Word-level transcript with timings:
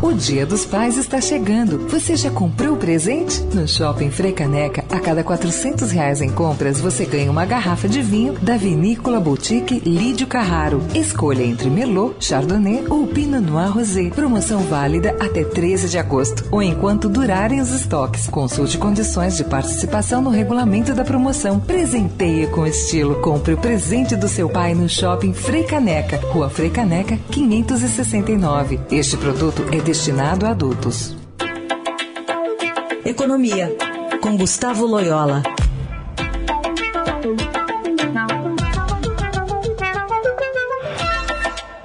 O 0.00 0.12
Dia 0.12 0.46
dos 0.46 0.64
Pais 0.64 0.96
está 0.96 1.20
chegando. 1.20 1.88
Você 1.88 2.16
já 2.16 2.30
comprou 2.30 2.74
o 2.74 2.76
presente? 2.78 3.42
No 3.54 3.68
Shopping 3.68 4.10
Caneca, 4.32 4.82
a 4.90 4.98
cada 4.98 5.22
400 5.22 5.90
reais 5.90 6.22
em 6.22 6.30
compras, 6.30 6.80
você 6.80 7.04
ganha 7.04 7.30
uma 7.30 7.44
garrafa 7.44 7.86
de 7.86 8.00
vinho 8.00 8.32
da 8.34 8.56
Vinícola 8.56 9.20
Boutique 9.20 9.80
Lídio 9.80 10.26
Carraro. 10.26 10.82
Escolha 10.94 11.42
entre 11.42 11.68
Merlot, 11.68 12.16
Chardonnay 12.18 12.86
ou 12.88 13.06
Pinot 13.06 13.42
Noir 13.42 13.72
Rosé. 13.72 14.08
Promoção 14.08 14.60
válida 14.60 15.14
até 15.20 15.44
13 15.44 15.90
de 15.90 15.98
agosto 15.98 16.46
ou 16.50 16.62
enquanto 16.62 17.06
durarem 17.06 17.60
os 17.60 17.70
estoques. 17.70 18.26
Consulte 18.28 18.78
condições 18.78 19.36
de 19.36 19.44
participação 19.44 20.22
no 20.22 20.30
regulamento 20.30 20.94
da 20.94 21.04
promoção. 21.04 21.60
Presenteie 21.60 22.46
com 22.46 22.66
estilo. 22.66 23.16
Compre 23.16 23.52
o 23.52 23.58
presente 23.58 24.16
do 24.16 24.28
seu 24.28 24.48
pai 24.48 24.74
no 24.74 24.88
Shopping 24.88 25.34
Caneca, 25.68 26.20
Rua 26.32 26.50
Caneca, 26.72 27.18
569. 27.30 28.80
Este 28.90 29.18
produto 29.18 29.62
é 29.76 29.80
destinado 29.80 30.46
a 30.46 30.50
adultos. 30.50 31.16
Economia, 33.04 33.66
com 34.22 34.36
Gustavo 34.36 34.86
Loyola. 34.86 35.42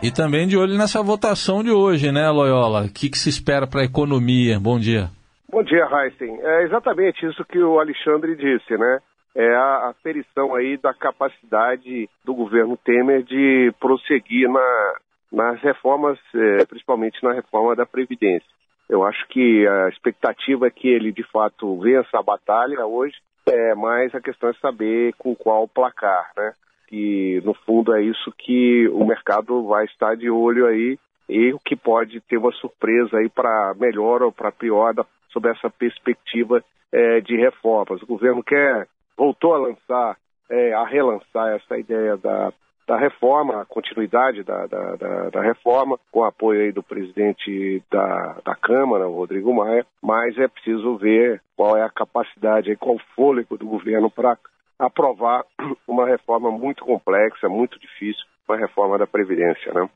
E 0.04 0.12
também 0.12 0.48
de 0.48 0.56
olho 0.56 0.78
nessa 0.78 1.02
votação 1.02 1.64
de 1.64 1.72
hoje, 1.72 2.12
né, 2.12 2.30
Loyola? 2.30 2.86
O 2.86 2.94
que, 2.94 3.10
que 3.10 3.18
se 3.18 3.30
espera 3.30 3.66
para 3.66 3.82
a 3.82 3.86
economia? 3.86 4.60
Bom 4.60 4.78
dia. 4.78 5.10
Bom 5.52 5.64
dia, 5.64 5.88
Heisen. 5.92 6.40
É 6.42 6.64
exatamente 6.66 7.26
isso 7.26 7.44
que 7.46 7.58
o 7.58 7.80
Alexandre 7.80 8.36
disse, 8.36 8.78
né? 8.78 9.00
É 9.36 9.56
a 9.56 9.90
aferição 9.90 10.54
aí 10.54 10.78
da 10.78 10.94
capacidade 10.94 12.08
do 12.24 12.36
governo 12.36 12.78
Temer 12.78 13.24
de 13.24 13.74
prosseguir 13.80 14.48
na, 14.48 14.96
nas 15.32 15.60
reformas, 15.62 16.20
é, 16.34 16.66
principalmente 16.66 17.24
na 17.24 17.34
reforma 17.34 17.76
da 17.76 17.86
Previdência. 17.86 18.48
Eu 18.90 19.04
acho 19.04 19.28
que 19.28 19.68
a 19.68 19.90
expectativa 19.90 20.66
é 20.66 20.72
que 20.72 20.88
ele, 20.88 21.12
de 21.12 21.24
fato, 21.24 21.80
vença 21.80 22.18
a 22.18 22.24
batalha 22.24 22.86
hoje, 22.86 23.16
é, 23.46 23.76
mas 23.76 24.14
a 24.16 24.22
questão 24.22 24.50
é 24.50 24.54
saber 24.54 25.14
com 25.18 25.36
qual 25.36 25.68
placar, 25.68 26.32
né? 26.36 26.54
Que, 26.88 27.40
no 27.46 27.54
fundo, 27.54 27.94
é 27.94 28.02
isso 28.02 28.34
que 28.36 28.88
o 28.90 29.06
mercado 29.06 29.68
vai 29.68 29.86
estar 29.86 30.16
de 30.16 30.28
olho 30.28 30.66
aí 30.66 30.98
e 31.30 31.54
o 31.54 31.60
que 31.60 31.76
pode 31.76 32.20
ter 32.22 32.38
uma 32.38 32.52
surpresa 32.54 33.18
aí 33.18 33.30
para 33.30 33.76
melhor 33.80 34.24
ou 34.24 34.32
para 34.32 34.52
pior 34.52 34.96
da, 34.96 35.06
sobre 35.32 35.52
essa 35.52 35.70
perspectiva 35.70 36.64
é, 36.92 37.22
de 37.22 37.38
reformas. 37.38 38.02
O 38.02 38.08
governo 38.08 38.44
quer, 38.44 38.88
voltou 39.16 39.54
a 39.54 39.60
lançar, 39.60 40.18
é, 40.50 40.74
a 40.74 40.84
relançar 40.84 41.56
essa 41.56 41.78
ideia 41.78 42.18
da 42.18 42.52
da 42.90 42.98
reforma, 42.98 43.62
a 43.62 43.66
continuidade 43.66 44.42
da, 44.42 44.66
da, 44.66 44.96
da, 44.96 45.30
da 45.30 45.42
reforma, 45.44 46.00
com 46.12 46.24
apoio 46.24 46.62
aí 46.62 46.72
do 46.72 46.82
presidente 46.82 47.84
da, 47.92 48.38
da 48.44 48.56
Câmara, 48.56 49.08
o 49.08 49.16
Rodrigo 49.16 49.54
Maia, 49.54 49.86
mas 50.02 50.36
é 50.40 50.48
preciso 50.48 50.98
ver 50.98 51.40
qual 51.56 51.78
é 51.78 51.84
a 51.84 51.92
capacidade, 51.92 52.76
qual 52.78 52.96
o 52.96 53.02
fôlego 53.16 53.60
do 53.60 53.68
governo 53.68 54.10
para 54.10 54.36
aprovar 54.80 55.44
uma 55.88 56.08
reforma 56.08 56.50
muito 56.50 56.84
complexa, 56.84 57.48
muito 57.48 57.80
difícil, 57.80 58.26
uma 58.48 58.58
reforma 58.58 58.98
da 58.98 59.06
Previdência, 59.06 59.72
né? 59.72 59.88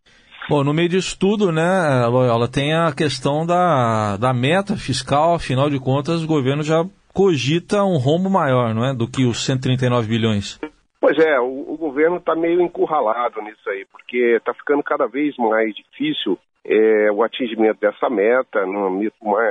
Bom, 0.48 0.64
no 0.64 0.74
meio 0.74 0.90
disso 0.90 1.18
tudo, 1.18 1.52
né, 1.52 2.06
Loyola, 2.06 2.48
tem 2.48 2.76
a 2.76 2.94
questão 2.94 3.44
da, 3.44 4.18
da 4.18 4.34
meta 4.36 4.76
fiscal, 4.76 5.34
afinal 5.34 5.68
de 5.68 5.80
contas, 5.80 6.24
o 6.24 6.28
governo 6.28 6.62
já 6.62 6.86
cogita 7.12 7.84
um 7.84 7.98
rombo 7.98 8.30
maior, 8.30 8.72
não 8.76 8.86
é, 8.86 8.94
do 8.94 9.08
que 9.08 9.26
os 9.26 9.44
139 9.44 10.08
bilhões. 10.08 10.60
Pois 11.04 11.18
é, 11.18 11.38
o, 11.38 11.73
o 11.73 11.73
governo 11.94 12.18
está 12.18 12.36
meio 12.36 12.60
encurralado 12.60 13.40
nisso 13.44 13.70
aí, 13.70 13.86
porque 13.86 14.18
está 14.38 14.52
ficando 14.54 14.82
cada 14.82 15.06
vez 15.06 15.38
mais 15.38 15.76
difícil 15.76 16.40
é, 16.66 17.12
o 17.12 17.22
atingimento 17.22 17.80
dessa 17.80 18.10
meta. 18.10 18.66
uma, 18.66 19.44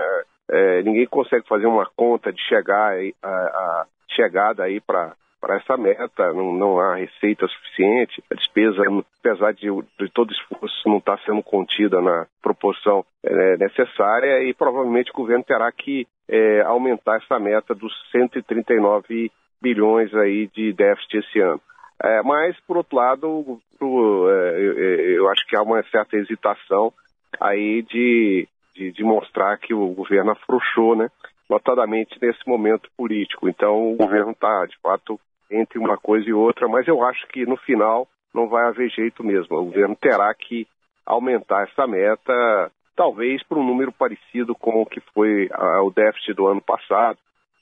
é, 0.51 0.83
ninguém 0.83 1.07
consegue 1.07 1.47
fazer 1.47 1.67
uma 1.67 1.89
conta 1.97 2.33
de 2.33 2.43
chegar 2.43 2.95
a, 3.23 3.29
a 3.29 3.87
chegada 4.11 4.65
aí 4.65 4.81
para 4.81 5.15
para 5.41 5.57
essa 5.57 5.77
meta, 5.77 6.33
não, 6.33 6.53
não, 6.53 6.79
há 6.79 6.95
receita 6.95 7.49
suficiente, 7.49 8.23
a 8.31 8.35
despesa, 8.37 8.81
apesar 9.19 9.53
de, 9.53 9.67
de 9.99 10.09
todo 10.15 10.31
esforço, 10.31 10.89
não 10.89 10.99
está 10.99 11.19
sendo 11.27 11.43
contida 11.43 12.01
na 12.01 12.29
proporção 12.41 13.05
é, 13.25 13.57
necessária 13.57 14.45
e 14.45 14.55
provavelmente 14.55 15.11
o 15.11 15.17
governo 15.17 15.43
terá 15.43 15.73
que 15.73 16.07
é, 16.29 16.61
aumentar 16.61 17.17
essa 17.17 17.41
meta 17.41 17.75
dos 17.75 17.93
139 18.13 19.33
bilhões 19.61 20.15
aí 20.15 20.47
de 20.47 20.73
déficit 20.73 21.19
esse 21.19 21.41
ano. 21.41 21.61
É, 22.03 22.23
mas, 22.23 22.59
por 22.67 22.77
outro 22.77 22.97
lado, 22.97 23.61
pro, 23.79 24.29
é, 24.29 24.61
eu, 24.61 24.73
eu, 25.17 25.29
acho 25.31 25.47
que 25.47 25.57
há 25.57 25.63
uma 25.63 25.83
certa 25.85 26.17
hesitação 26.17 26.93
aí 27.41 27.83
de, 27.83 28.49
de, 28.75 28.93
de, 28.93 29.05
mostrar 29.05 29.57
que 29.59 29.73
o 29.73 29.89
governo 29.89 30.33
afrouxou, 30.33 30.97
né? 30.97 31.09
notadamente 31.49 32.19
nesse 32.21 32.41
momento 32.47 32.91
político. 32.97 33.49
Então, 33.49 33.93
o 33.93 33.97
governo 33.97 34.33
está, 34.33 34.67
de 34.67 34.77
fato, 34.83 35.21
entre 35.51 35.79
uma 35.79 35.97
coisa 35.97 36.29
e 36.29 36.33
outra, 36.33 36.67
mas 36.67 36.89
eu 36.89 37.05
acho 37.05 37.27
que 37.29 37.45
no 37.45 37.57
final 37.59 38.09
não 38.35 38.49
vai 38.49 38.67
haver 38.67 38.91
jeito 38.91 39.23
mesmo. 39.23 39.57
O 39.57 39.65
governo 39.67 39.95
terá 39.95 40.33
que 40.35 40.67
aumentar 41.05 41.65
essa 41.65 41.87
meta, 41.87 42.71
talvez 42.97 43.43
para 43.45 43.59
um 43.59 43.67
número 43.67 43.93
parecido 43.93 44.55
com 44.55 44.81
o 44.81 44.87
que 44.87 45.01
foi 45.13 45.49
a, 45.53 45.83
o 45.83 45.91
déficit 45.91 46.35
do 46.35 46.47
ano 46.47 46.63
passado, 46.63 47.19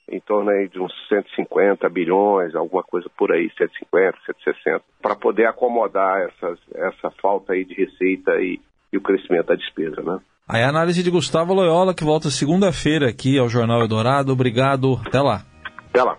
em 0.09 0.19
torno 0.19 0.49
aí 0.49 0.67
de 0.67 0.79
uns 0.79 0.93
150 1.07 1.87
bilhões, 1.89 2.55
alguma 2.55 2.83
coisa 2.83 3.09
por 3.17 3.31
aí, 3.31 3.49
150, 3.57 4.17
160, 4.25 4.81
para 5.01 5.15
poder 5.15 5.45
acomodar 5.47 6.21
essas, 6.21 6.59
essa 6.75 7.11
falta 7.21 7.53
aí 7.53 7.63
de 7.63 7.73
receita 7.73 8.31
e, 8.41 8.59
e 8.91 8.97
o 8.97 9.01
crescimento 9.01 9.47
da 9.47 9.55
despesa, 9.55 10.01
né? 10.01 10.19
Aí 10.47 10.63
a 10.63 10.69
análise 10.69 11.01
de 11.01 11.09
Gustavo 11.09 11.53
Loyola, 11.53 11.93
que 11.93 12.03
volta 12.03 12.29
segunda-feira 12.29 13.07
aqui 13.07 13.37
ao 13.37 13.47
Jornal 13.47 13.81
Eldorado. 13.81 14.33
Obrigado, 14.33 14.99
até 15.05 15.21
lá. 15.21 15.43
Até 15.89 16.03
lá. 16.03 16.17